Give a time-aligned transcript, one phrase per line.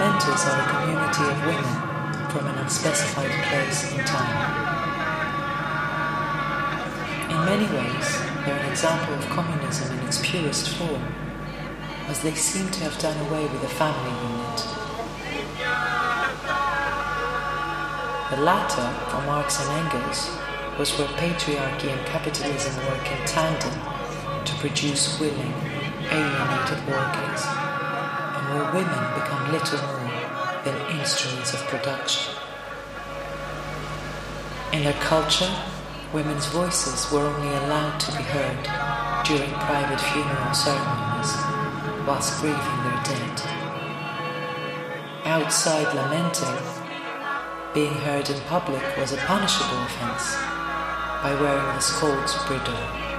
[0.00, 4.38] The lamenters are a community of women from an unspecified place and time.
[7.28, 11.02] In many ways, they're an example of communism in its purest form,
[12.08, 14.64] as they seem to have done away with the family unit.
[18.30, 20.30] The latter, for Marx and Engels,
[20.78, 23.78] was where patriarchy and capitalism work in tandem
[24.46, 25.52] to produce willing,
[26.10, 27.59] alienated workers,
[28.72, 32.34] women become little more than instruments of production.
[34.72, 35.52] In their culture,
[36.12, 38.62] women's voices were only allowed to be heard
[39.24, 41.32] during private funeral ceremonies
[42.06, 43.42] whilst grieving their dead.
[45.24, 46.56] Outside lamenting,
[47.74, 50.34] being heard in public was a punishable offence
[51.22, 53.09] by wearing the scold's bridle.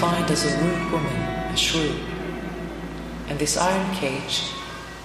[0.00, 1.16] Defined as a rude woman,
[1.52, 1.94] a shrew.
[3.28, 4.42] And this iron cage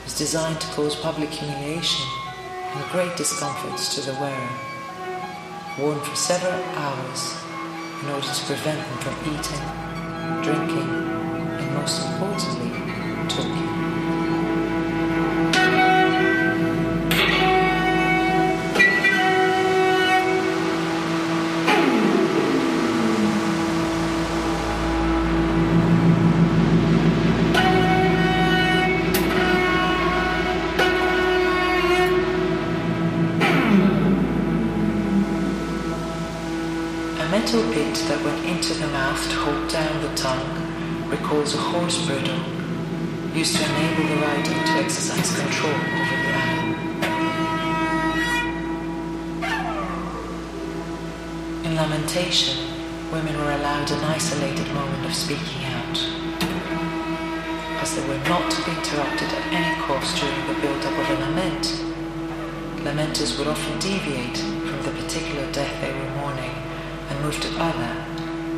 [0.06, 2.06] was designed to cause public humiliation
[2.74, 4.50] and great discomforts to the wearer,
[5.78, 7.36] worn for several hours
[8.02, 9.64] in order to prevent them from eating,
[10.44, 10.90] drinking,
[11.60, 12.70] and most importantly,
[13.28, 13.75] talking.
[38.08, 42.38] That went into the mouth to hold down the tongue recalls a horse bridle
[43.34, 46.76] used to enable the rider to exercise control over the animal.
[51.66, 52.58] In lamentation,
[53.12, 55.98] women were allowed an isolated moment of speaking out,
[57.82, 61.14] as they were not to be interrupted at any cost during the build-up of a
[61.26, 61.66] lament.
[62.86, 66.75] Lamenters would often deviate from the particular death they were mourning
[67.10, 67.94] and move to other,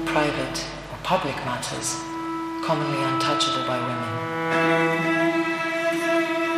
[0.06, 1.96] private or public matters
[2.63, 4.13] commonly untouchable by women.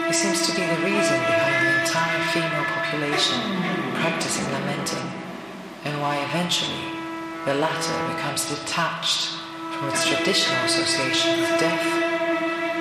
[0.10, 3.40] It seems to be the reason behind the entire female population
[3.94, 5.08] practicing lamenting
[5.86, 6.98] and why eventually
[7.46, 9.38] the latter becomes detached
[9.78, 11.86] from its traditional association with death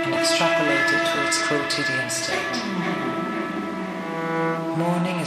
[0.04, 2.97] and extrapolated to its quotidian state.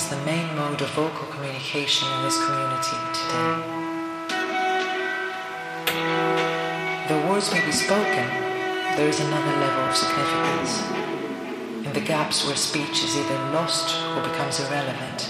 [0.02, 3.54] Is the main mode of vocal communication in this community today.
[7.08, 8.28] Though words may be spoken,
[8.98, 10.82] there is another level of significance.
[11.86, 15.30] In the gaps where speech is either lost or becomes irrelevant,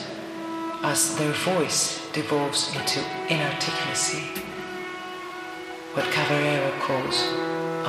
[0.84, 4.24] as their voice devolves into inarticulacy.
[5.96, 7.20] What Cavarero calls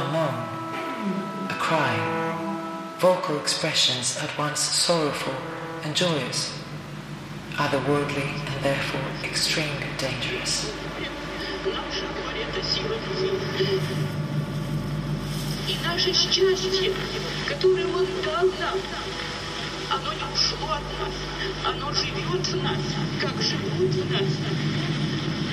[0.00, 1.94] a moan, a cry,
[2.98, 5.36] vocal expressions at once sorrowful
[5.84, 6.61] and joyous,
[7.57, 10.71] otherworldly and therefore extremely dangerous.
[15.67, 16.93] И наше счастье,
[17.47, 18.79] которое Он дал нам,
[19.91, 21.15] оно не ушло от нас,
[21.65, 22.79] оно живет в нас,
[23.19, 24.31] как живут в нас.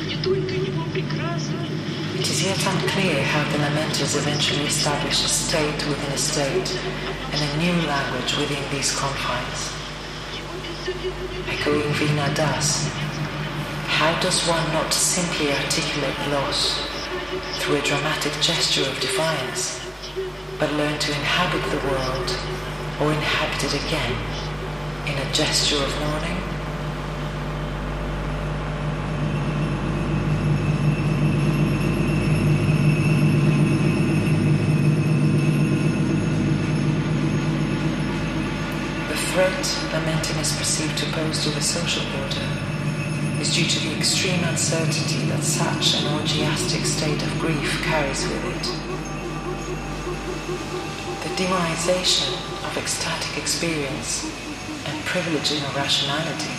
[0.07, 1.71] Не только Его прекрасный,
[2.15, 6.71] It is yet unclear how the lamenters eventually established a state within a state
[7.33, 9.78] and a new language within these confines.
[11.00, 12.90] Echoing Veena Das,
[13.88, 16.86] how does one not simply articulate loss
[17.60, 19.80] through a dramatic gesture of defiance,
[20.60, 22.38] but learn to inhabit the world
[23.00, 24.12] or inhabit it again
[25.08, 26.36] in a gesture of mourning?
[39.08, 39.16] The
[40.30, 42.46] threat is perceived to pose to the social order
[43.42, 48.46] is due to the extreme uncertainty that such an orgiastic state of grief carries with
[48.46, 48.66] it.
[51.24, 52.34] The demonization
[52.68, 54.26] of ecstatic experience
[54.86, 56.54] and privileging of rationality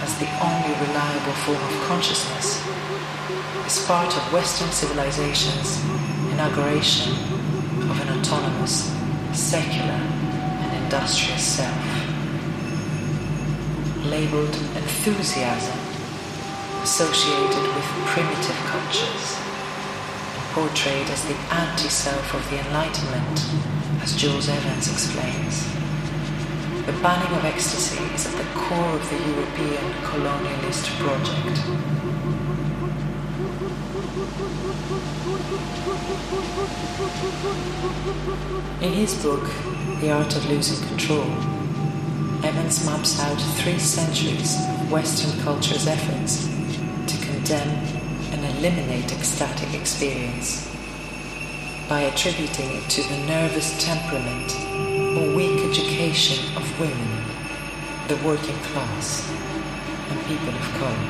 [0.00, 2.62] as the only reliable form of consciousness
[3.66, 5.82] is part of Western civilization's
[6.32, 7.12] inauguration
[7.90, 8.88] of an autonomous,
[9.32, 10.00] secular,
[10.62, 11.81] and industrious self
[14.12, 15.78] labeled enthusiasm
[16.82, 19.40] associated with primitive cultures
[20.52, 23.40] portrayed as the anti-self of the Enlightenment,
[24.02, 25.64] as Jules Evans explains.
[26.84, 31.56] The banning of ecstasy is at the core of the European colonialist project.
[38.82, 39.48] In his book,
[40.02, 41.61] The Art of Losing Control,
[42.52, 46.46] Evans maps out three centuries of Western culture's efforts
[47.06, 47.70] to condemn
[48.30, 50.68] and eliminate ecstatic experience
[51.88, 54.52] by attributing it to the nervous temperament
[55.16, 57.24] or weak education of women,
[58.08, 59.26] the working class,
[60.10, 61.08] and people of color.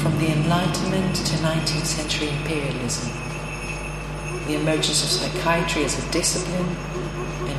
[0.00, 3.12] From the Enlightenment to 19th century imperialism,
[4.46, 6.74] the emergence of psychiatry as a discipline,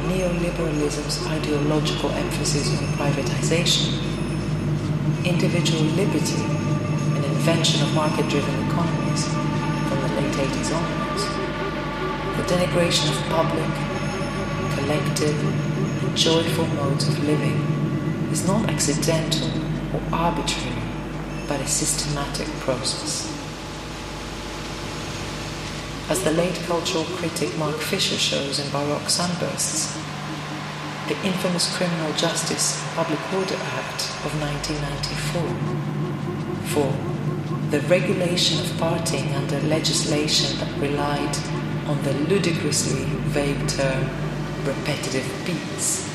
[0.10, 3.94] neoliberalism's ideological emphasis on privatization,
[5.26, 6.42] individual liberty,
[7.16, 9.28] and invention of market driven economies
[9.88, 11.24] from the late 80s onwards,
[12.38, 13.72] the denigration of public,
[14.78, 15.38] collective,
[16.04, 17.58] and joyful modes of living
[18.32, 19.50] is not accidental
[19.94, 20.82] or arbitrary,
[21.48, 23.31] but a systematic process.
[26.12, 29.96] As the late cultural critic Mark Fisher shows in Baroque Sunbursts,
[31.08, 35.40] the infamous Criminal Justice Public Order Act of 1994
[36.68, 36.92] for
[37.72, 41.38] the regulation of partying under legislation that relied
[41.88, 44.04] on the ludicrously vague term
[44.68, 46.12] repetitive beats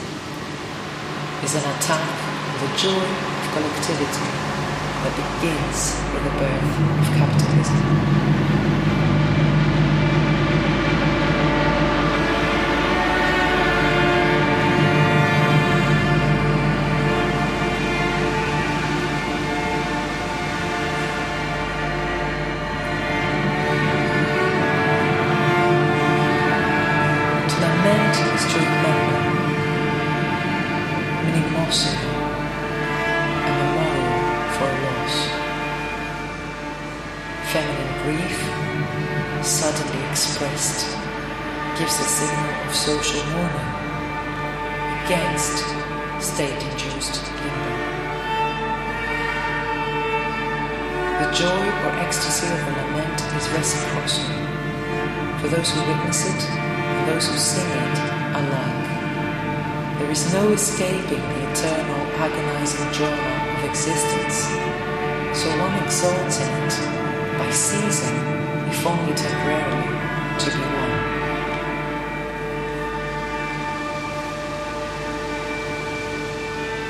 [1.42, 2.04] is an attack
[2.52, 4.28] on the joy of collectivity
[5.08, 8.35] that begins with the birth of capitalism.
[37.56, 38.38] Feminine grief,
[39.42, 40.84] suddenly expressed,
[41.78, 43.72] gives a signal of social mourning
[45.00, 45.64] against
[46.20, 47.72] state-induced limbo.
[51.16, 54.20] The joy or ecstasy of a lament is reciprocal
[55.40, 57.98] for those who witness it and those who sing it
[58.36, 59.98] alike.
[59.98, 64.44] There is no escaping the eternal agonizing drama of existence,
[65.32, 66.95] so one exalts in it
[67.46, 68.16] by ceasing,
[68.66, 69.86] if only temporarily,
[70.42, 70.94] to be one.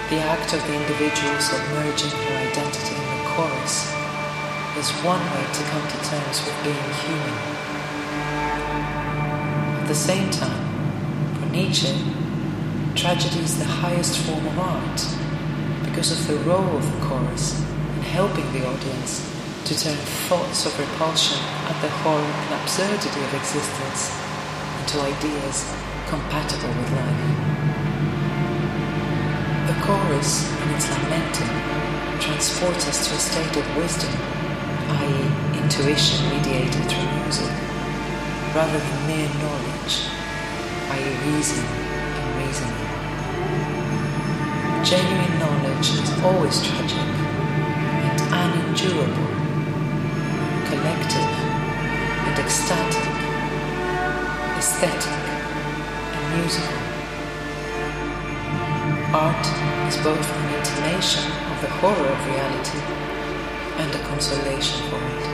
[0.08, 3.92] The act of the individual submerging her identity in the chorus
[4.80, 7.36] is one way to come to terms with being human.
[9.82, 10.64] At the same time,
[11.38, 11.94] for Nietzsche,
[12.94, 15.04] tragedy is the highest form of art
[15.84, 17.60] because of the role of the chorus
[17.96, 19.35] in helping the audience
[19.66, 19.96] to turn
[20.30, 24.14] thoughts of repulsion at the horror and absurdity of existence
[24.78, 25.66] into ideas
[26.06, 27.26] compatible with life.
[29.66, 31.50] The chorus, in its lamenting,
[32.22, 34.14] transports us to a state of wisdom,
[35.02, 37.50] i.e., intuition mediated through music,
[38.54, 40.06] rather than mere knowledge,
[40.94, 42.86] i.e., reason and reasoning.
[44.86, 47.02] Genuine knowledge is always tragic
[48.06, 49.45] and unendurable,
[50.68, 51.30] collective
[52.26, 53.06] and ecstatic,
[54.58, 55.14] aesthetic
[56.14, 56.80] and musical.
[59.14, 59.46] Art
[59.86, 62.80] is both an intimation of the horror of reality
[63.78, 65.24] and a consolation for it.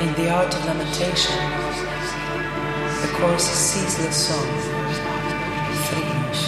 [0.00, 1.36] In the art of lamentation,
[3.02, 4.48] the chorus's ceaseless song,
[5.88, 6.40] threnos,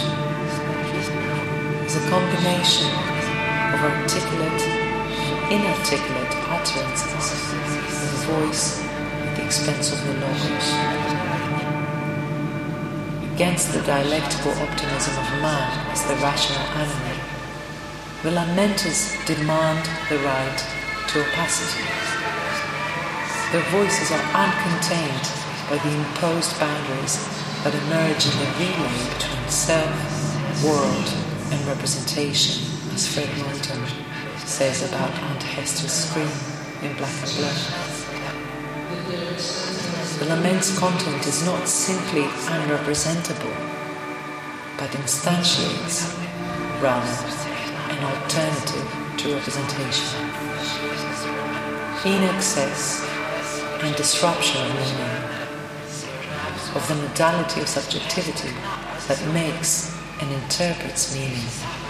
[1.85, 3.18] is a combination
[3.79, 4.61] of articulate
[5.49, 7.31] inarticulate utterances
[8.03, 10.67] a voice at the expense of the logos
[13.33, 17.17] against the dialectical optimism of man as the rational animal,
[18.21, 20.59] the lamenters demand the right
[21.07, 21.87] to opacity.
[23.53, 25.25] Their voices are uncontained
[25.69, 27.15] by the imposed boundaries
[27.63, 31.07] that emerge in the relay between self, world,
[31.53, 33.81] and representation, as Fred Moten
[34.45, 36.27] says about Aunt Hester's scream
[36.83, 37.55] in Black and Blur.
[40.19, 43.55] The lament's content is not simply unrepresentable,
[44.77, 46.11] but instantiates,
[46.81, 47.15] rather,
[47.93, 48.87] an alternative
[49.19, 50.19] to representation.
[52.03, 53.01] In excess
[53.81, 55.19] and disruption of meaning,
[56.75, 58.53] of the modality of subjectivity
[59.07, 61.88] that makes and interprets meaning.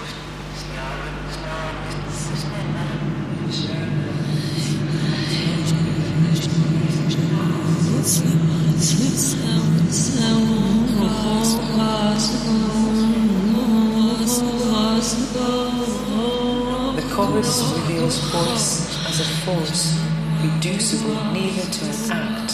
[16.95, 18.69] The chorus reveals force
[19.07, 19.99] as a force
[20.41, 22.51] reducible neither to an act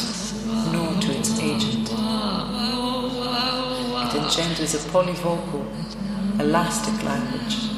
[0.72, 1.90] nor to its agent.
[4.02, 5.66] It engenders a polyvocal,
[6.40, 7.75] elastic language,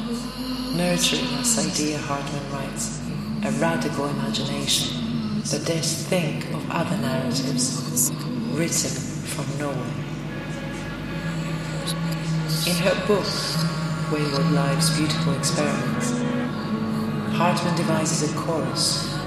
[0.77, 3.01] nurturing, as Saidiya Hartman writes,
[3.43, 8.11] a radical imagination that dares think of other narratives
[8.53, 8.93] written
[9.25, 9.97] from nowhere.
[12.69, 13.25] In her book,
[14.13, 16.11] Wayward Lives Beautiful Experiments,
[17.33, 19.17] Hartman devises a chorus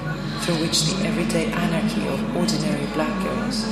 [0.43, 3.67] through which the everyday anarchy of ordinary black girls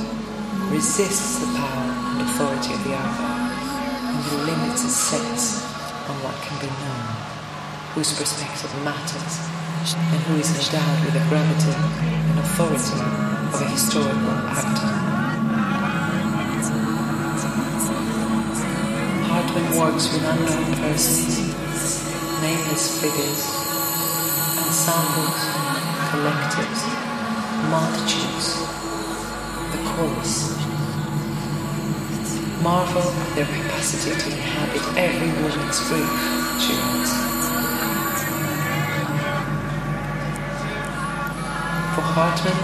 [0.67, 3.39] resists the power and authority of the other
[4.11, 5.63] and limits its sense
[6.09, 7.18] on what can be known,
[7.93, 9.39] whose perspective matters,
[9.97, 13.01] and who is endowed with the gravity and authority
[13.49, 14.89] of a historical actor.
[19.25, 21.39] Hartman works with unknown persons,
[22.41, 23.41] nameless figures,
[24.61, 25.41] ensembles,
[26.13, 26.81] collectives,
[27.73, 28.47] multitudes,
[29.73, 30.55] the chorus.
[32.61, 36.09] Marvel at their capacity to inhabit every woman's grief,
[36.59, 37.28] she writes.
[42.09, 42.57] For Hartman,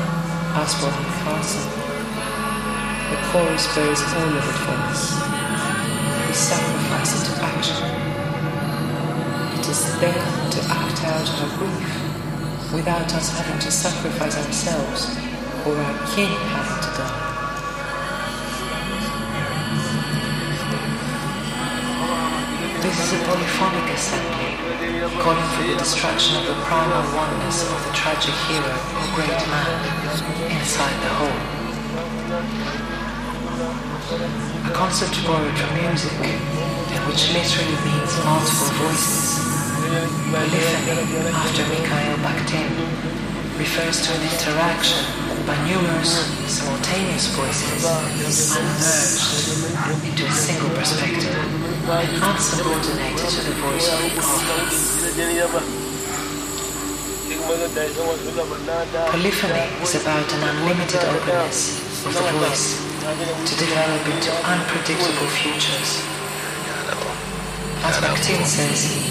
[0.57, 0.89] as for
[1.21, 1.69] Carson,
[3.11, 5.13] the chorus bears all of it for us.
[6.27, 7.85] We sacrifice it to action.
[9.59, 10.13] It is there
[10.49, 15.15] to act out our grief without us having to sacrifice ourselves
[15.67, 17.34] or our kin having to die.
[23.15, 24.51] A polyphonic assembly,
[25.23, 29.71] calling for the destruction of the primal oneness of the tragic hero or great man
[30.51, 31.41] inside the whole.
[34.67, 39.55] A concept borrowed from music, and which literally means multiple voices
[39.85, 42.67] Polyphony, after Mikhail Bakhtin,
[43.57, 45.05] refers to an interaction
[45.45, 46.27] by numerous
[46.95, 47.83] simultaneous voices
[50.07, 51.35] into a single perspective
[52.23, 54.21] unsubordinated to the voice of the.
[59.11, 62.79] Polyphony is about an unlimited openness of the voice
[63.45, 66.01] to develop into unpredictable futures.
[67.83, 69.01] As Bakhtin says,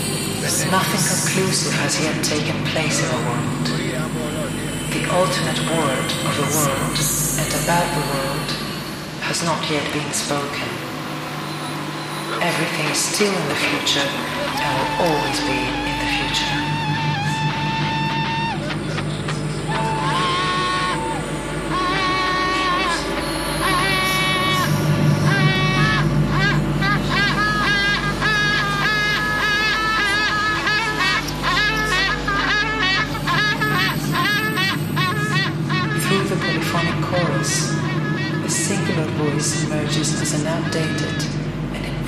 [0.71, 3.67] Nothing conclusive has yet taken place in the world.
[4.93, 7.24] The ultimate word of the world
[7.65, 8.51] about the world
[9.25, 10.69] has not yet been spoken.
[12.45, 15.84] Everything is still in the future and will always be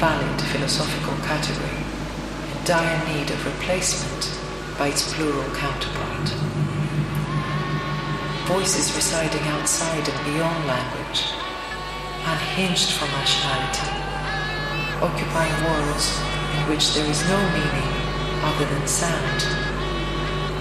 [0.07, 1.83] and invalid philosophical category
[2.53, 4.31] in dire need of replacement
[4.79, 6.29] by its plural counterpart.
[8.47, 11.35] Voices residing outside and beyond language,
[12.23, 13.91] unhinged from rationality,
[15.03, 16.07] occupying worlds
[16.55, 17.91] in which there is no meaning
[18.47, 19.43] other than sound,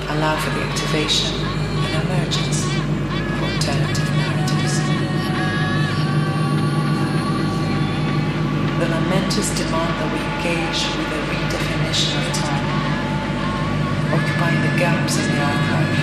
[0.09, 1.33] allow for the activation
[1.85, 4.34] and emergence of alternative
[8.85, 12.67] the momentous demand that we engage with a redefinition of time,
[14.13, 15.97] occupying the gaps in the archive,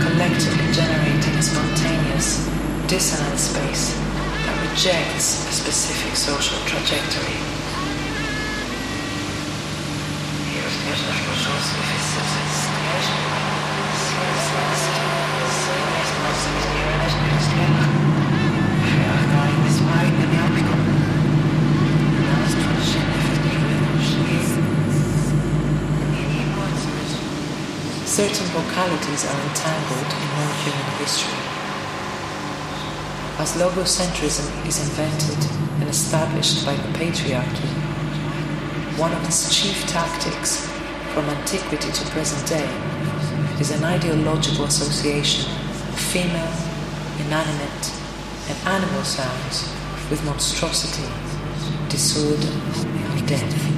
[0.00, 2.48] collectively generating a spontaneous,
[2.88, 3.92] dissonant space
[4.48, 7.63] that rejects a specific social trajectory.
[28.74, 31.38] Localities are entangled in known human history.
[33.38, 35.38] As logocentrism is invented
[35.80, 37.68] and established by the patriarchy,
[38.98, 40.66] one of its chief tactics
[41.12, 42.68] from antiquity to present day,
[43.60, 46.52] is an ideological association of female,
[47.24, 47.92] inanimate,
[48.48, 49.70] and animal sounds
[50.10, 51.08] with monstrosity,
[51.88, 53.73] disorder, and death.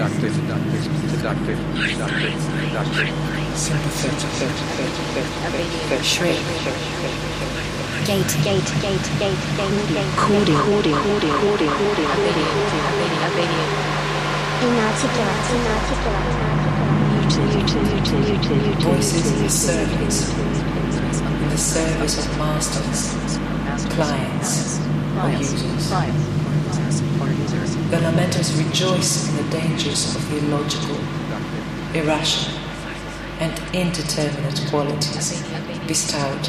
[0.00, 0.80] Seductive, seductive,
[1.12, 3.12] seductive, seductive, seductive.
[3.52, 4.32] Sympathetic,
[6.02, 6.40] Shriek.
[8.08, 10.12] Gate, gate, gate, gate, gate, gate.
[10.16, 12.08] Cordial, cordial, cordial, cordial, cordial.
[14.64, 16.08] Inarticulate, inarticulate,
[18.00, 18.80] inarticulate.
[18.80, 23.36] voices in the service, in the service of masters,
[23.92, 24.80] clients,
[25.20, 25.90] or users.
[27.90, 30.96] The lamenters rejoice in the dangers of illogical,
[31.94, 32.58] irrational,
[33.40, 35.42] and indeterminate qualities
[35.86, 36.46] bestowed.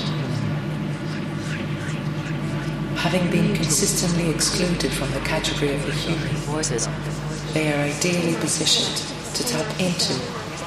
[2.97, 6.35] Having been consistently excluded from the category of the human,
[7.53, 8.97] they are ideally positioned
[9.35, 10.13] to tap into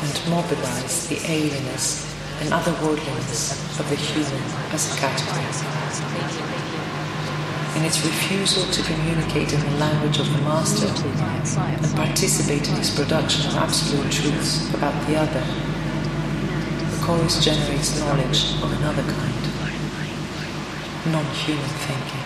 [0.01, 4.43] and mobilize the alienness and otherworldliness of the human
[4.73, 6.64] as a category.
[7.77, 12.91] In its refusal to communicate in the language of the master and participate in his
[12.91, 15.45] production of absolute truths about the other,
[16.91, 19.45] the chorus generates knowledge of another kind,
[21.13, 22.25] non-human thinking.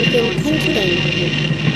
[0.00, 1.28] 이렇出하면필
[1.66, 1.69] 요.